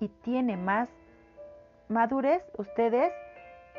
y 0.00 0.08
tiene 0.08 0.56
más 0.56 0.88
madurez, 1.88 2.42
usted 2.56 2.94
es 2.94 3.12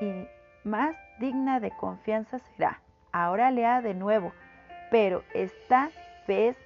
y 0.02 0.28
más 0.68 0.96
digna 1.20 1.60
de 1.60 1.72
confianza 1.72 2.40
será. 2.40 2.82
Ahora 3.12 3.50
lea 3.50 3.82
de 3.82 3.94
nuevo, 3.94 4.34
pero 4.92 5.24
esta 5.34 5.90
vez 6.28 6.58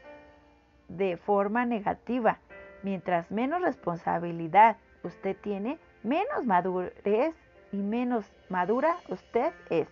de 0.87 1.15
forma 1.17 1.65
negativa. 1.65 2.39
Mientras 2.81 3.29
menos 3.31 3.61
responsabilidad 3.61 4.77
usted 5.03 5.37
tiene, 5.37 5.77
menos 6.03 6.45
madurez 6.45 7.35
y 7.71 7.77
menos 7.77 8.25
madura 8.49 8.97
usted 9.09 9.53
es 9.69 9.87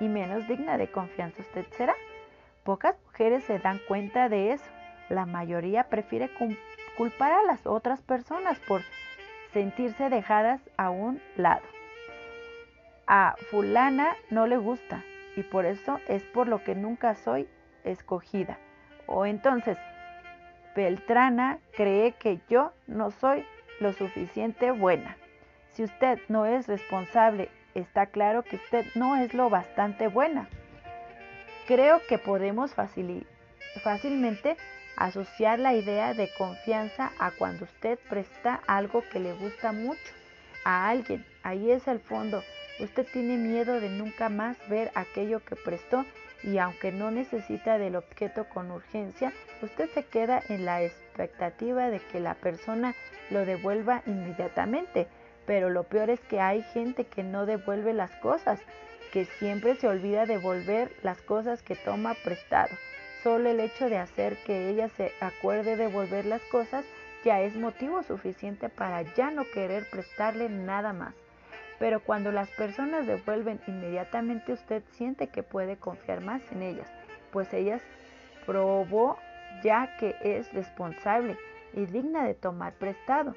y 0.00 0.08
menos 0.08 0.46
digna 0.48 0.76
de 0.78 0.90
confianza 0.90 1.42
usted 1.42 1.66
será. 1.76 1.94
Pocas 2.64 2.96
mujeres 3.06 3.44
se 3.44 3.58
dan 3.58 3.78
cuenta 3.86 4.28
de 4.28 4.52
eso. 4.52 4.64
La 5.08 5.26
mayoría 5.26 5.84
prefiere 5.84 6.30
culpar 6.96 7.32
a 7.32 7.42
las 7.42 7.66
otras 7.66 8.00
personas 8.00 8.58
por 8.60 8.82
sentirse 9.52 10.08
dejadas 10.08 10.60
a 10.76 10.90
un 10.90 11.20
lado. 11.36 11.62
A 13.06 13.36
fulana 13.50 14.16
no 14.30 14.46
le 14.46 14.56
gusta 14.56 15.02
y 15.36 15.42
por 15.42 15.66
eso 15.66 16.00
es 16.08 16.22
por 16.24 16.48
lo 16.48 16.64
que 16.64 16.74
nunca 16.74 17.14
soy 17.14 17.48
escogida. 17.84 18.58
O 19.06 19.26
entonces, 19.26 19.76
Beltrana 20.74 21.58
cree 21.76 22.12
que 22.12 22.40
yo 22.48 22.72
no 22.86 23.10
soy 23.10 23.44
lo 23.80 23.92
suficiente 23.92 24.70
buena. 24.70 25.16
Si 25.74 25.82
usted 25.82 26.20
no 26.28 26.46
es 26.46 26.68
responsable, 26.68 27.48
está 27.74 28.06
claro 28.06 28.44
que 28.44 28.56
usted 28.56 28.86
no 28.94 29.16
es 29.16 29.34
lo 29.34 29.50
bastante 29.50 30.06
buena. 30.06 30.48
Creo 31.66 32.00
que 32.08 32.18
podemos 32.18 32.72
fácilmente 32.74 34.56
asociar 34.96 35.58
la 35.58 35.74
idea 35.74 36.14
de 36.14 36.30
confianza 36.38 37.10
a 37.18 37.32
cuando 37.32 37.64
usted 37.64 37.98
presta 38.08 38.60
algo 38.68 39.02
que 39.10 39.18
le 39.18 39.32
gusta 39.32 39.72
mucho 39.72 40.14
a 40.64 40.88
alguien. 40.88 41.26
Ahí 41.42 41.72
es 41.72 41.88
el 41.88 41.98
fondo. 41.98 42.44
Usted 42.78 43.06
tiene 43.12 43.36
miedo 43.36 43.80
de 43.80 43.88
nunca 43.88 44.28
más 44.28 44.56
ver 44.68 44.92
aquello 44.94 45.44
que 45.44 45.56
prestó 45.56 46.04
y 46.44 46.58
aunque 46.58 46.92
no 46.92 47.10
necesita 47.10 47.78
del 47.78 47.96
objeto 47.96 48.44
con 48.48 48.70
urgencia, 48.70 49.32
usted 49.62 49.88
se 49.90 50.04
queda 50.04 50.40
en 50.48 50.64
la 50.64 50.82
expectativa 50.82 51.88
de 51.88 51.98
que 51.98 52.20
la 52.20 52.34
persona 52.34 52.94
lo 53.30 53.44
devuelva 53.44 54.02
inmediatamente. 54.06 55.08
Pero 55.46 55.70
lo 55.70 55.84
peor 55.84 56.10
es 56.10 56.20
que 56.20 56.40
hay 56.40 56.62
gente 56.62 57.04
que 57.04 57.22
no 57.22 57.46
devuelve 57.46 57.92
las 57.92 58.10
cosas, 58.16 58.60
que 59.12 59.24
siempre 59.24 59.76
se 59.76 59.88
olvida 59.88 60.26
devolver 60.26 60.90
las 61.02 61.20
cosas 61.22 61.62
que 61.62 61.76
toma 61.76 62.14
prestado. 62.24 62.70
Solo 63.22 63.48
el 63.48 63.60
hecho 63.60 63.88
de 63.88 63.98
hacer 63.98 64.36
que 64.44 64.68
ella 64.68 64.88
se 64.88 65.12
acuerde 65.20 65.76
devolver 65.76 66.26
las 66.26 66.42
cosas 66.42 66.84
ya 67.24 67.40
es 67.40 67.56
motivo 67.56 68.02
suficiente 68.02 68.68
para 68.68 69.02
ya 69.14 69.30
no 69.30 69.44
querer 69.52 69.88
prestarle 69.90 70.48
nada 70.48 70.92
más. 70.92 71.14
Pero 71.78 72.00
cuando 72.00 72.30
las 72.32 72.48
personas 72.50 73.06
devuelven 73.06 73.60
inmediatamente 73.66 74.52
usted 74.52 74.82
siente 74.92 75.28
que 75.28 75.42
puede 75.42 75.76
confiar 75.76 76.20
más 76.20 76.42
en 76.52 76.62
ellas, 76.62 76.88
pues 77.32 77.52
ellas 77.52 77.80
probó 78.46 79.18
ya 79.62 79.96
que 79.98 80.16
es 80.20 80.52
responsable 80.52 81.36
y 81.72 81.86
digna 81.86 82.24
de 82.24 82.34
tomar 82.34 82.74
prestado. 82.74 83.34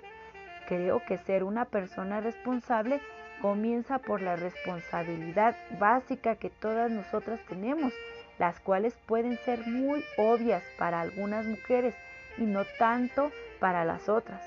Creo 0.67 1.01
que 1.05 1.17
ser 1.17 1.43
una 1.43 1.65
persona 1.65 2.19
responsable 2.19 2.99
comienza 3.41 3.99
por 3.99 4.21
la 4.21 4.35
responsabilidad 4.35 5.55
básica 5.79 6.35
que 6.35 6.49
todas 6.49 6.91
nosotras 6.91 7.39
tenemos, 7.47 7.93
las 8.37 8.59
cuales 8.59 8.97
pueden 9.05 9.37
ser 9.37 9.65
muy 9.65 10.03
obvias 10.17 10.63
para 10.77 11.01
algunas 11.01 11.45
mujeres 11.45 11.95
y 12.37 12.43
no 12.43 12.65
tanto 12.77 13.31
para 13.59 13.85
las 13.85 14.09
otras. 14.09 14.41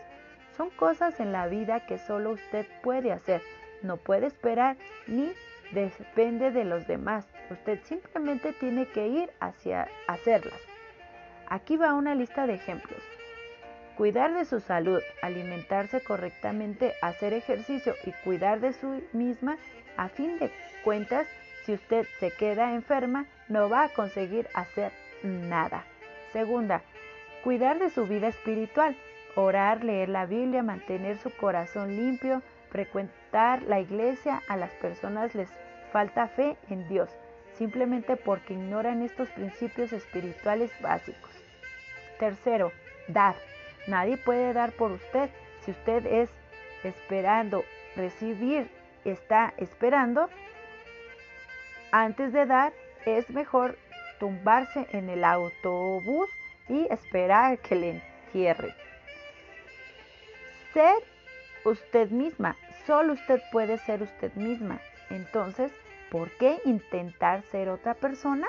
Son 0.56 0.68
cosas 0.70 1.20
en 1.20 1.32
la 1.32 1.46
vida 1.46 1.86
que 1.86 1.98
solo 1.98 2.32
usted 2.32 2.66
puede 2.82 3.12
hacer, 3.12 3.40
no 3.82 3.96
puede 3.96 4.26
esperar 4.26 4.76
ni 5.06 5.32
depende 5.72 6.50
de 6.50 6.64
los 6.64 6.86
demás. 6.86 7.26
Usted 7.50 7.80
simplemente 7.84 8.52
tiene 8.52 8.86
que 8.86 9.08
ir 9.08 9.30
hacia 9.40 9.88
hacerlas. 10.06 10.60
Aquí 11.48 11.76
va 11.76 11.94
una 11.94 12.14
lista 12.14 12.46
de 12.46 12.54
ejemplos. 12.54 13.02
Cuidar 14.00 14.32
de 14.32 14.46
su 14.46 14.60
salud, 14.60 15.02
alimentarse 15.20 16.00
correctamente, 16.00 16.94
hacer 17.02 17.34
ejercicio 17.34 17.94
y 18.06 18.12
cuidar 18.24 18.60
de 18.60 18.72
su 18.72 19.02
misma, 19.12 19.58
a 19.98 20.08
fin 20.08 20.38
de 20.38 20.50
cuentas, 20.84 21.28
si 21.66 21.74
usted 21.74 22.06
se 22.18 22.30
queda 22.30 22.72
enferma, 22.72 23.26
no 23.48 23.68
va 23.68 23.84
a 23.84 23.88
conseguir 23.90 24.48
hacer 24.54 24.90
nada. 25.22 25.84
Segunda, 26.32 26.80
cuidar 27.44 27.78
de 27.78 27.90
su 27.90 28.06
vida 28.06 28.28
espiritual, 28.28 28.96
orar, 29.34 29.84
leer 29.84 30.08
la 30.08 30.24
Biblia, 30.24 30.62
mantener 30.62 31.18
su 31.18 31.30
corazón 31.36 31.94
limpio, 31.94 32.40
frecuentar 32.70 33.60
la 33.64 33.80
iglesia, 33.80 34.40
a 34.48 34.56
las 34.56 34.70
personas 34.76 35.34
les 35.34 35.50
falta 35.92 36.26
fe 36.26 36.56
en 36.70 36.88
Dios. 36.88 37.10
simplemente 37.58 38.16
porque 38.16 38.54
ignoran 38.54 39.02
estos 39.02 39.28
principios 39.28 39.92
espirituales 39.92 40.70
básicos. 40.80 41.30
Tercero, 42.18 42.72
dar. 43.06 43.34
Nadie 43.86 44.16
puede 44.16 44.52
dar 44.52 44.72
por 44.72 44.92
usted. 44.92 45.30
Si 45.64 45.70
usted 45.70 46.06
es 46.06 46.30
esperando 46.84 47.64
recibir, 47.96 48.70
está 49.04 49.52
esperando, 49.56 50.28
antes 51.92 52.32
de 52.32 52.46
dar 52.46 52.72
es 53.04 53.28
mejor 53.30 53.76
tumbarse 54.18 54.86
en 54.92 55.08
el 55.08 55.24
autobús 55.24 56.28
y 56.68 56.86
esperar 56.92 57.58
que 57.58 57.74
le 57.74 57.90
entierre. 57.90 58.74
Ser 60.72 60.94
usted 61.64 62.10
misma, 62.10 62.56
solo 62.86 63.14
usted 63.14 63.40
puede 63.50 63.78
ser 63.78 64.02
usted 64.02 64.32
misma. 64.34 64.80
Entonces, 65.10 65.72
¿por 66.10 66.30
qué 66.36 66.60
intentar 66.64 67.42
ser 67.50 67.68
otra 67.68 67.94
persona? 67.94 68.46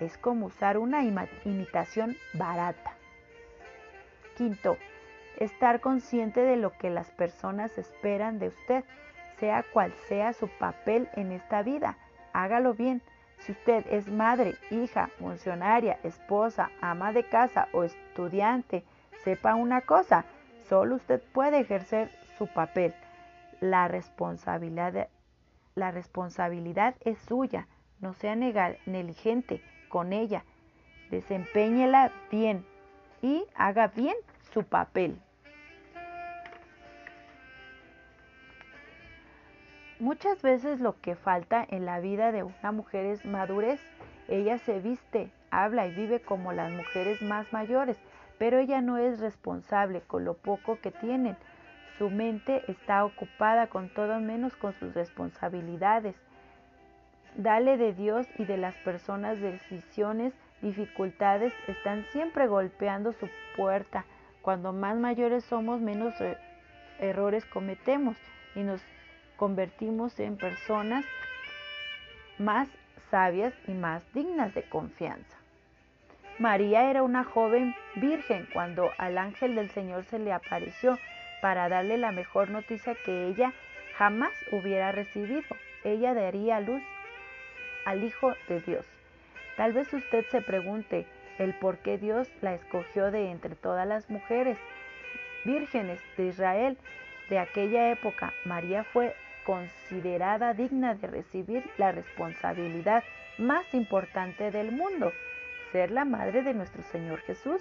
Es 0.00 0.18
como 0.18 0.46
usar 0.46 0.76
una 0.76 1.02
imitación 1.44 2.16
barata. 2.34 2.96
Quinto, 4.36 4.76
estar 5.38 5.80
consciente 5.80 6.40
de 6.40 6.56
lo 6.56 6.76
que 6.78 6.90
las 6.90 7.10
personas 7.10 7.76
esperan 7.78 8.38
de 8.38 8.48
usted, 8.48 8.84
sea 9.38 9.64
cual 9.72 9.92
sea 10.08 10.32
su 10.32 10.48
papel 10.58 11.08
en 11.14 11.32
esta 11.32 11.62
vida. 11.62 11.96
Hágalo 12.32 12.74
bien. 12.74 13.02
Si 13.38 13.52
usted 13.52 13.84
es 13.90 14.08
madre, 14.08 14.54
hija, 14.70 15.08
funcionaria, 15.18 15.98
esposa, 16.04 16.70
ama 16.80 17.12
de 17.12 17.24
casa 17.24 17.68
o 17.72 17.82
estudiante, 17.82 18.84
sepa 19.24 19.56
una 19.56 19.80
cosa, 19.80 20.24
solo 20.68 20.94
usted 20.96 21.20
puede 21.32 21.60
ejercer 21.60 22.10
su 22.38 22.46
papel. 22.46 22.94
La 23.60 23.88
responsabilidad, 23.88 25.08
la 25.74 25.90
responsabilidad 25.90 26.94
es 27.00 27.18
suya. 27.18 27.66
No 28.00 28.12
sea 28.14 28.36
negligente 28.36 29.62
con 29.88 30.12
ella. 30.12 30.44
Desempeñela 31.10 32.12
bien 32.30 32.64
y 33.22 33.46
haga 33.54 33.88
bien 33.88 34.16
su 34.52 34.64
papel. 34.64 35.16
Muchas 40.00 40.42
veces 40.42 40.80
lo 40.80 41.00
que 41.00 41.14
falta 41.14 41.64
en 41.70 41.86
la 41.86 42.00
vida 42.00 42.32
de 42.32 42.42
una 42.42 42.72
mujer 42.72 43.06
es 43.06 43.24
madurez. 43.24 43.80
Ella 44.26 44.58
se 44.58 44.80
viste, 44.80 45.30
habla 45.52 45.86
y 45.86 45.94
vive 45.94 46.20
como 46.20 46.52
las 46.52 46.72
mujeres 46.72 47.22
más 47.22 47.52
mayores, 47.52 47.96
pero 48.36 48.58
ella 48.58 48.80
no 48.80 48.98
es 48.98 49.20
responsable 49.20 50.00
con 50.00 50.24
lo 50.24 50.34
poco 50.34 50.80
que 50.80 50.90
tienen. 50.90 51.36
Su 51.98 52.10
mente 52.10 52.64
está 52.66 53.04
ocupada 53.04 53.68
con 53.68 53.88
todo 53.90 54.18
menos 54.18 54.56
con 54.56 54.72
sus 54.72 54.92
responsabilidades. 54.92 56.16
Dale 57.36 57.76
de 57.76 57.92
Dios 57.92 58.26
y 58.38 58.44
de 58.44 58.56
las 58.56 58.74
personas 58.78 59.40
decisiones, 59.40 60.34
dificultades 60.62 61.52
están 61.66 62.06
siempre 62.12 62.46
golpeando 62.46 63.12
su 63.12 63.28
puerta. 63.56 64.04
Cuando 64.40 64.72
más 64.72 64.96
mayores 64.96 65.44
somos, 65.44 65.80
menos 65.80 66.14
errores 66.98 67.44
cometemos 67.44 68.16
y 68.54 68.60
nos 68.60 68.80
convertimos 69.36 70.18
en 70.20 70.36
personas 70.36 71.04
más 72.38 72.68
sabias 73.10 73.52
y 73.68 73.72
más 73.72 74.02
dignas 74.14 74.54
de 74.54 74.62
confianza. 74.62 75.36
María 76.38 76.90
era 76.90 77.02
una 77.02 77.24
joven 77.24 77.74
virgen 77.96 78.48
cuando 78.52 78.90
al 78.98 79.18
ángel 79.18 79.54
del 79.54 79.70
Señor 79.70 80.04
se 80.04 80.18
le 80.18 80.32
apareció 80.32 80.98
para 81.42 81.68
darle 81.68 81.98
la 81.98 82.12
mejor 82.12 82.50
noticia 82.50 82.96
que 83.04 83.26
ella 83.26 83.52
jamás 83.96 84.32
hubiera 84.50 84.92
recibido. 84.92 85.42
Ella 85.84 86.14
daría 86.14 86.60
luz 86.60 86.82
al 87.84 88.02
Hijo 88.04 88.34
de 88.48 88.60
Dios. 88.60 88.91
Tal 89.56 89.72
vez 89.72 89.92
usted 89.92 90.24
se 90.30 90.40
pregunte 90.40 91.06
el 91.38 91.54
por 91.54 91.78
qué 91.78 91.98
Dios 91.98 92.30
la 92.40 92.54
escogió 92.54 93.10
de 93.10 93.30
entre 93.30 93.54
todas 93.54 93.86
las 93.86 94.08
mujeres 94.10 94.58
vírgenes 95.44 96.00
de 96.16 96.26
Israel 96.26 96.78
de 97.28 97.38
aquella 97.38 97.90
época. 97.90 98.32
María 98.44 98.84
fue 98.84 99.14
considerada 99.44 100.54
digna 100.54 100.94
de 100.94 101.06
recibir 101.06 101.64
la 101.76 101.92
responsabilidad 101.92 103.02
más 103.38 103.64
importante 103.74 104.50
del 104.50 104.72
mundo, 104.72 105.12
ser 105.72 105.90
la 105.90 106.04
madre 106.04 106.42
de 106.42 106.54
nuestro 106.54 106.82
Señor 106.84 107.20
Jesús. 107.20 107.60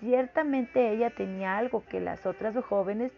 Ciertamente 0.00 0.92
ella 0.92 1.10
tenía 1.10 1.58
algo 1.58 1.84
que 1.84 2.00
las 2.00 2.24
otras 2.26 2.56
jóvenes 2.64 3.12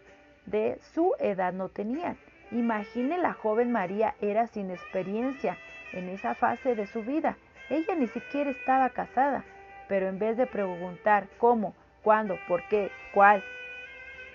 de 0.45 0.79
su 0.93 1.13
edad 1.19 1.53
no 1.53 1.69
tenían. 1.69 2.17
Imagine 2.51 3.17
la 3.17 3.33
joven 3.33 3.71
María 3.71 4.15
era 4.19 4.47
sin 4.47 4.71
experiencia 4.71 5.57
en 5.93 6.09
esa 6.09 6.33
fase 6.33 6.75
de 6.75 6.87
su 6.87 7.03
vida. 7.03 7.37
Ella 7.71 7.95
ni 7.95 8.07
siquiera 8.07 8.49
estaba 8.49 8.89
casada, 8.89 9.45
pero 9.87 10.09
en 10.09 10.19
vez 10.19 10.35
de 10.35 10.45
preguntar 10.45 11.29
cómo, 11.37 11.73
cuándo, 12.03 12.37
por 12.45 12.67
qué, 12.67 12.91
cuál, 13.13 13.41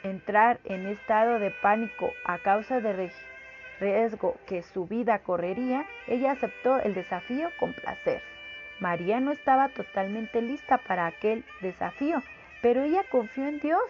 entrar 0.03 0.59
en 0.65 0.87
estado 0.87 1.39
de 1.39 1.51
pánico 1.51 2.11
a 2.25 2.39
causa 2.39 2.81
del 2.81 3.11
riesgo 3.79 4.37
que 4.47 4.63
su 4.63 4.87
vida 4.87 5.19
correría, 5.19 5.85
ella 6.07 6.33
aceptó 6.33 6.79
el 6.81 6.95
desafío 6.95 7.51
con 7.61 7.75
placer. 7.75 8.23
María 8.81 9.21
no 9.21 9.33
estaba 9.33 9.69
totalmente 9.69 10.41
lista 10.41 10.79
para 10.79 11.05
aquel 11.07 11.45
desafío, 11.61 12.23
pero 12.63 12.85
ella 12.85 13.05
confió 13.11 13.47
en 13.47 13.61
Dios. 13.61 13.83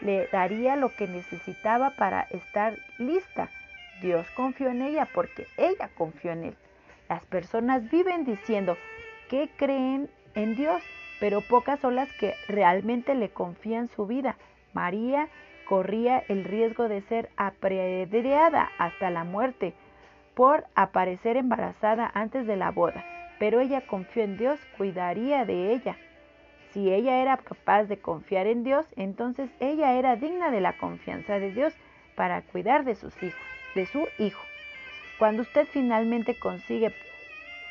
Le 0.00 0.26
daría 0.32 0.74
lo 0.74 0.96
que 0.96 1.06
necesitaba 1.06 1.90
para 1.90 2.22
estar 2.30 2.76
lista. 2.98 3.50
Dios 4.02 4.26
confió 4.34 4.70
en 4.70 4.82
ella 4.82 5.06
porque 5.14 5.46
ella 5.56 5.90
confió 5.96 6.32
en 6.32 6.44
él. 6.44 6.56
Las 7.10 7.26
personas 7.26 7.90
viven 7.90 8.24
diciendo 8.24 8.76
que 9.28 9.50
creen 9.56 10.08
en 10.36 10.54
Dios, 10.54 10.80
pero 11.18 11.40
pocas 11.40 11.80
son 11.80 11.96
las 11.96 12.10
que 12.12 12.34
realmente 12.46 13.16
le 13.16 13.30
confían 13.30 13.88
su 13.88 14.06
vida. 14.06 14.36
María 14.74 15.28
corría 15.68 16.22
el 16.28 16.44
riesgo 16.44 16.88
de 16.88 17.00
ser 17.02 17.28
apedreada 17.36 18.70
hasta 18.78 19.10
la 19.10 19.24
muerte 19.24 19.74
por 20.36 20.66
aparecer 20.76 21.36
embarazada 21.36 22.08
antes 22.14 22.46
de 22.46 22.56
la 22.56 22.70
boda, 22.70 23.04
pero 23.40 23.58
ella 23.58 23.88
confió 23.88 24.22
en 24.22 24.36
Dios, 24.36 24.60
cuidaría 24.78 25.44
de 25.44 25.72
ella. 25.72 25.96
Si 26.70 26.92
ella 26.94 27.20
era 27.22 27.38
capaz 27.38 27.86
de 27.86 27.98
confiar 27.98 28.46
en 28.46 28.62
Dios, 28.62 28.86
entonces 28.94 29.50
ella 29.58 29.94
era 29.94 30.14
digna 30.14 30.52
de 30.52 30.60
la 30.60 30.78
confianza 30.78 31.40
de 31.40 31.50
Dios 31.50 31.74
para 32.14 32.42
cuidar 32.42 32.84
de 32.84 32.94
sus 32.94 33.20
hijos, 33.20 33.40
de 33.74 33.86
su 33.86 34.06
hijo. 34.20 34.49
Cuando 35.20 35.42
usted 35.42 35.68
finalmente 35.70 36.34
consigue 36.38 36.94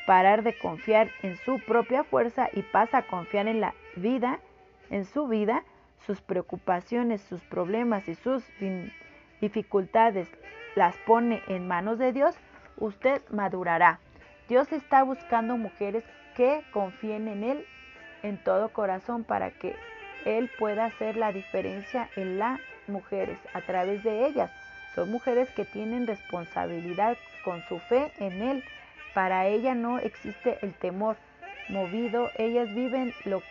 parar 0.05 0.43
de 0.43 0.55
confiar 0.55 1.09
en 1.23 1.35
su 1.35 1.57
propia 1.57 2.03
fuerza 2.03 2.47
y 2.53 2.61
pasa 2.61 2.99
a 2.99 3.07
confiar 3.07 3.47
en 3.47 3.59
la 3.59 3.73
vida, 3.95 4.39
en 4.91 5.03
su 5.03 5.27
vida, 5.27 5.63
sus 6.05 6.21
preocupaciones, 6.21 7.21
sus 7.23 7.41
problemas 7.41 8.07
y 8.07 8.13
sus 8.13 8.43
dificultades 9.41 10.27
las 10.75 10.95
pone 11.07 11.41
en 11.47 11.67
manos 11.67 11.97
de 11.97 12.13
Dios, 12.13 12.35
usted 12.77 13.19
madurará. 13.31 13.99
Dios 14.47 14.71
está 14.71 15.01
buscando 15.01 15.57
mujeres 15.57 16.03
que 16.35 16.63
confíen 16.71 17.27
en 17.27 17.43
Él 17.43 17.65
en 18.21 18.37
todo 18.43 18.69
corazón 18.69 19.23
para 19.23 19.49
que 19.49 19.75
Él 20.23 20.51
pueda 20.59 20.85
hacer 20.85 21.17
la 21.17 21.31
diferencia 21.31 22.11
en 22.15 22.37
las 22.37 22.59
mujeres 22.87 23.39
a 23.55 23.61
través 23.61 24.03
de 24.03 24.27
ellas. 24.27 24.51
Son 24.93 25.09
mujeres 25.09 25.49
que 25.51 25.65
tienen 25.65 26.05
responsabilidad 26.05 27.17
con 27.49 27.63
su 27.63 27.79
fe 27.79 28.11
en 28.19 28.43
Él. 28.43 28.63
Para 29.15 29.47
ella 29.47 29.73
no 29.73 29.97
existe 29.97 30.59
el 30.61 30.71
temor 30.75 31.17
movido, 31.67 32.29
ellas 32.37 32.71
viven 32.75 33.11
lo, 33.25 33.41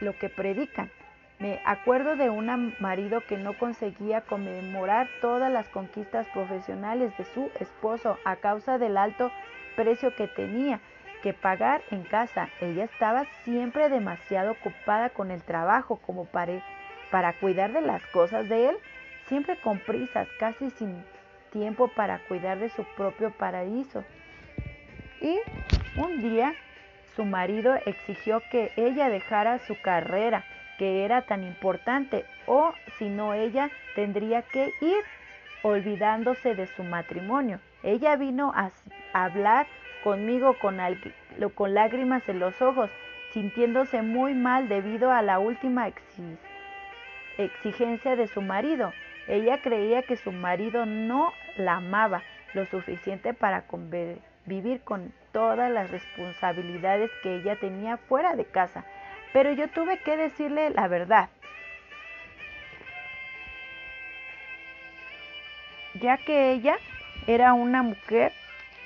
lo 0.00 0.12
que 0.18 0.28
predican. 0.28 0.90
Me 1.38 1.58
acuerdo 1.64 2.16
de 2.16 2.28
un 2.28 2.74
marido 2.78 3.22
que 3.26 3.38
no 3.38 3.54
conseguía 3.54 4.20
conmemorar 4.20 5.08
todas 5.22 5.50
las 5.50 5.66
conquistas 5.70 6.26
profesionales 6.28 7.16
de 7.16 7.24
su 7.24 7.50
esposo 7.58 8.18
a 8.26 8.36
causa 8.36 8.76
del 8.76 8.98
alto 8.98 9.32
precio 9.76 10.14
que 10.14 10.28
tenía 10.28 10.80
que 11.22 11.32
pagar 11.32 11.80
en 11.90 12.02
casa. 12.02 12.50
Ella 12.60 12.84
estaba 12.84 13.24
siempre 13.44 13.88
demasiado 13.88 14.52
ocupada 14.52 15.08
con 15.08 15.30
el 15.30 15.42
trabajo 15.42 15.96
como 16.04 16.26
para, 16.26 16.62
para 17.10 17.32
cuidar 17.32 17.72
de 17.72 17.80
las 17.80 18.04
cosas 18.08 18.46
de 18.50 18.68
él 18.68 18.76
siempre 19.26 19.56
con 19.56 19.78
prisas, 19.78 20.28
casi 20.38 20.70
sin 20.70 21.02
tiempo 21.56 21.88
para 21.88 22.18
cuidar 22.28 22.58
de 22.58 22.68
su 22.68 22.84
propio 22.96 23.30
paraíso. 23.30 24.04
Y 25.20 25.38
un 25.96 26.20
día 26.20 26.54
su 27.14 27.24
marido 27.24 27.76
exigió 27.86 28.42
que 28.50 28.72
ella 28.76 29.08
dejara 29.08 29.58
su 29.60 29.80
carrera, 29.80 30.44
que 30.78 31.06
era 31.06 31.22
tan 31.22 31.44
importante, 31.44 32.26
o 32.46 32.74
si 32.98 33.08
no 33.08 33.32
ella 33.32 33.70
tendría 33.94 34.42
que 34.42 34.70
ir 34.82 34.98
olvidándose 35.62 36.54
de 36.54 36.66
su 36.66 36.84
matrimonio. 36.84 37.58
Ella 37.82 38.16
vino 38.16 38.52
a 38.54 38.70
hablar 39.14 39.66
conmigo 40.04 40.58
con, 40.58 40.78
con 41.54 41.72
lágrimas 41.72 42.28
en 42.28 42.38
los 42.38 42.60
ojos, 42.60 42.90
sintiéndose 43.32 44.02
muy 44.02 44.34
mal 44.34 44.68
debido 44.68 45.10
a 45.10 45.22
la 45.22 45.38
última 45.38 45.90
exigencia 47.38 48.14
de 48.14 48.26
su 48.28 48.42
marido. 48.42 48.92
Ella 49.26 49.62
creía 49.62 50.02
que 50.02 50.16
su 50.16 50.32
marido 50.32 50.84
no 50.84 51.32
la 51.56 51.76
amaba 51.76 52.22
lo 52.54 52.66
suficiente 52.66 53.34
para 53.34 53.64
vivir 54.46 54.80
con 54.82 55.12
todas 55.32 55.70
las 55.70 55.90
responsabilidades 55.90 57.10
que 57.22 57.36
ella 57.36 57.56
tenía 57.56 57.96
fuera 57.96 58.34
de 58.34 58.44
casa. 58.44 58.84
Pero 59.32 59.52
yo 59.52 59.68
tuve 59.68 59.98
que 59.98 60.16
decirle 60.16 60.70
la 60.70 60.88
verdad. 60.88 61.28
Ya 66.00 66.16
que 66.18 66.52
ella 66.52 66.76
era 67.26 67.54
una 67.54 67.82
mujer 67.82 68.32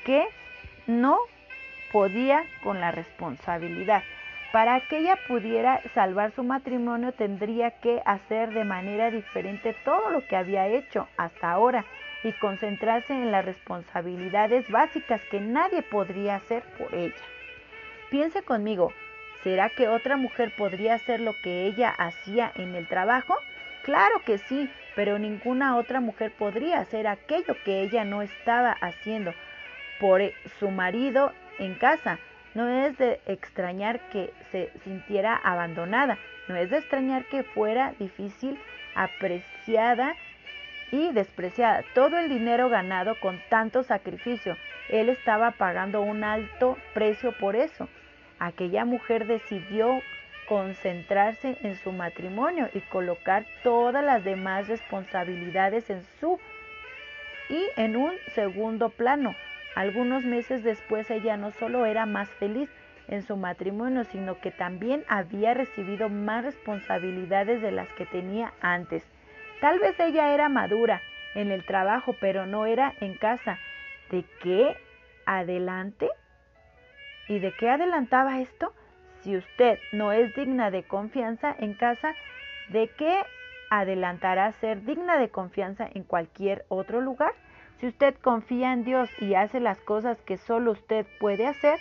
que 0.04 0.26
no 0.86 1.18
podía 1.92 2.44
con 2.62 2.80
la 2.80 2.90
responsabilidad. 2.90 4.02
Para 4.52 4.80
que 4.80 4.98
ella 4.98 5.16
pudiera 5.28 5.80
salvar 5.94 6.32
su 6.32 6.42
matrimonio 6.42 7.12
tendría 7.12 7.70
que 7.70 8.02
hacer 8.04 8.52
de 8.52 8.64
manera 8.64 9.10
diferente 9.10 9.76
todo 9.84 10.10
lo 10.10 10.26
que 10.26 10.34
había 10.34 10.66
hecho 10.66 11.08
hasta 11.16 11.52
ahora 11.52 11.84
y 12.22 12.32
concentrarse 12.32 13.12
en 13.12 13.30
las 13.30 13.44
responsabilidades 13.44 14.68
básicas 14.70 15.20
que 15.30 15.40
nadie 15.40 15.82
podría 15.82 16.36
hacer 16.36 16.62
por 16.78 16.94
ella. 16.94 17.14
Piense 18.10 18.42
conmigo, 18.42 18.92
¿será 19.42 19.70
que 19.70 19.88
otra 19.88 20.16
mujer 20.16 20.52
podría 20.56 20.94
hacer 20.94 21.20
lo 21.20 21.32
que 21.42 21.66
ella 21.66 21.90
hacía 21.90 22.52
en 22.56 22.74
el 22.74 22.86
trabajo? 22.88 23.36
Claro 23.82 24.22
que 24.24 24.38
sí, 24.38 24.70
pero 24.94 25.18
ninguna 25.18 25.76
otra 25.76 26.00
mujer 26.00 26.32
podría 26.32 26.80
hacer 26.80 27.06
aquello 27.06 27.56
que 27.64 27.82
ella 27.82 28.04
no 28.04 28.20
estaba 28.20 28.72
haciendo 28.72 29.32
por 29.98 30.20
su 30.58 30.70
marido 30.70 31.32
en 31.58 31.74
casa. 31.74 32.18
No 32.54 32.68
es 32.68 32.98
de 32.98 33.20
extrañar 33.26 34.00
que 34.10 34.32
se 34.50 34.72
sintiera 34.82 35.36
abandonada, 35.36 36.18
no 36.48 36.56
es 36.56 36.68
de 36.70 36.78
extrañar 36.78 37.24
que 37.26 37.44
fuera 37.44 37.94
difícil, 37.98 38.58
apreciada 38.94 40.14
y 40.92 41.12
despreciada. 41.12 41.84
Todo 41.94 42.18
el 42.18 42.28
dinero 42.28 42.68
ganado 42.68 43.18
con 43.20 43.40
tanto 43.48 43.82
sacrificio, 43.82 44.56
él 44.88 45.08
estaba 45.08 45.52
pagando 45.52 46.02
un 46.02 46.24
alto 46.24 46.76
precio 46.94 47.32
por 47.38 47.56
eso. 47.56 47.88
Aquella 48.38 48.84
mujer 48.84 49.26
decidió 49.26 50.00
concentrarse 50.48 51.58
en 51.62 51.76
su 51.76 51.92
matrimonio 51.92 52.68
y 52.74 52.80
colocar 52.80 53.46
todas 53.62 54.04
las 54.04 54.24
demás 54.24 54.66
responsabilidades 54.66 55.90
en 55.90 56.02
su 56.18 56.40
y 57.48 57.62
en 57.76 57.96
un 57.96 58.12
segundo 58.34 58.88
plano. 58.88 59.34
Algunos 59.76 60.24
meses 60.24 60.64
después 60.64 61.10
ella 61.10 61.36
no 61.36 61.52
solo 61.52 61.86
era 61.86 62.06
más 62.06 62.28
feliz 62.30 62.68
en 63.06 63.22
su 63.22 63.36
matrimonio, 63.36 64.04
sino 64.04 64.40
que 64.40 64.50
también 64.50 65.04
había 65.08 65.54
recibido 65.54 66.08
más 66.08 66.44
responsabilidades 66.44 67.60
de 67.62 67.72
las 67.72 67.88
que 67.92 68.06
tenía 68.06 68.52
antes. 68.60 69.04
Tal 69.60 69.78
vez 69.78 69.98
ella 70.00 70.32
era 70.32 70.48
madura 70.48 71.02
en 71.34 71.50
el 71.50 71.64
trabajo, 71.64 72.14
pero 72.20 72.46
no 72.46 72.66
era 72.66 72.94
en 73.00 73.14
casa. 73.14 73.58
¿De 74.10 74.24
qué 74.42 74.76
adelante? 75.26 76.08
¿Y 77.28 77.38
de 77.38 77.52
qué 77.52 77.68
adelantaba 77.68 78.40
esto? 78.40 78.72
Si 79.22 79.36
usted 79.36 79.78
no 79.92 80.12
es 80.12 80.34
digna 80.34 80.70
de 80.70 80.82
confianza 80.82 81.54
en 81.58 81.74
casa, 81.74 82.14
¿de 82.70 82.88
qué 82.96 83.22
adelantará 83.68 84.50
ser 84.52 84.82
digna 84.84 85.18
de 85.18 85.28
confianza 85.28 85.86
en 85.92 86.04
cualquier 86.04 86.64
otro 86.68 87.02
lugar? 87.02 87.32
Si 87.80 87.86
usted 87.86 88.14
confía 88.16 88.72
en 88.72 88.84
Dios 88.84 89.10
y 89.20 89.34
hace 89.34 89.60
las 89.60 89.78
cosas 89.80 90.20
que 90.22 90.38
solo 90.38 90.72
usted 90.72 91.06
puede 91.18 91.46
hacer, 91.46 91.78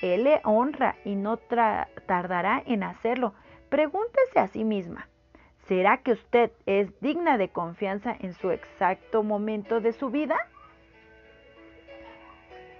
Él 0.00 0.24
le 0.24 0.40
honra 0.44 0.96
y 1.04 1.16
no 1.16 1.36
tardará 1.36 2.62
en 2.66 2.82
hacerlo. 2.82 3.34
Pregúntese 3.68 4.38
a 4.38 4.48
sí 4.48 4.64
misma, 4.64 5.09
¿será 5.70 5.98
que 5.98 6.10
usted 6.10 6.50
es 6.66 6.88
digna 7.00 7.38
de 7.38 7.48
confianza 7.48 8.16
en 8.18 8.34
su 8.34 8.50
exacto 8.50 9.22
momento 9.22 9.80
de 9.80 9.92
su 9.92 10.10
vida? 10.10 10.36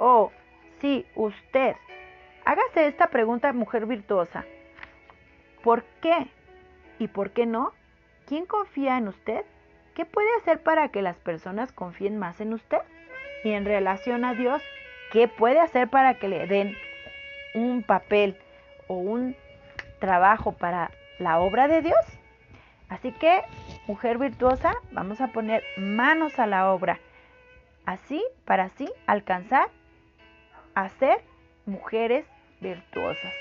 O 0.00 0.32
si 0.80 1.06
usted, 1.14 1.76
hágase 2.44 2.88
esta 2.88 3.06
pregunta, 3.06 3.52
mujer 3.52 3.86
virtuosa, 3.86 4.44
¿por 5.62 5.84
qué 6.02 6.26
y 6.98 7.06
por 7.06 7.30
qué 7.30 7.46
no? 7.46 7.72
¿Quién 8.26 8.44
confía 8.44 8.98
en 8.98 9.06
usted? 9.06 9.44
¿Qué 9.94 10.04
puede 10.04 10.34
hacer 10.38 10.60
para 10.60 10.88
que 10.88 11.00
las 11.00 11.16
personas 11.16 11.70
confíen 11.70 12.18
más 12.18 12.40
en 12.40 12.54
usted? 12.54 12.80
Y 13.44 13.52
en 13.52 13.66
relación 13.66 14.24
a 14.24 14.34
Dios, 14.34 14.60
¿qué 15.12 15.28
puede 15.28 15.60
hacer 15.60 15.88
para 15.90 16.14
que 16.14 16.26
le 16.26 16.48
den 16.48 16.76
un 17.54 17.84
papel 17.84 18.36
o 18.88 18.94
un 18.94 19.36
trabajo 20.00 20.50
para 20.50 20.90
la 21.20 21.38
obra 21.38 21.68
de 21.68 21.82
Dios? 21.82 22.19
Así 22.90 23.12
que, 23.12 23.42
mujer 23.86 24.18
virtuosa, 24.18 24.74
vamos 24.92 25.20
a 25.20 25.28
poner 25.28 25.62
manos 25.78 26.38
a 26.38 26.46
la 26.46 26.70
obra. 26.70 26.98
Así, 27.86 28.22
para 28.44 28.64
así 28.64 28.90
alcanzar 29.06 29.68
a 30.74 30.88
ser 30.90 31.22
mujeres 31.66 32.26
virtuosas. 32.60 33.32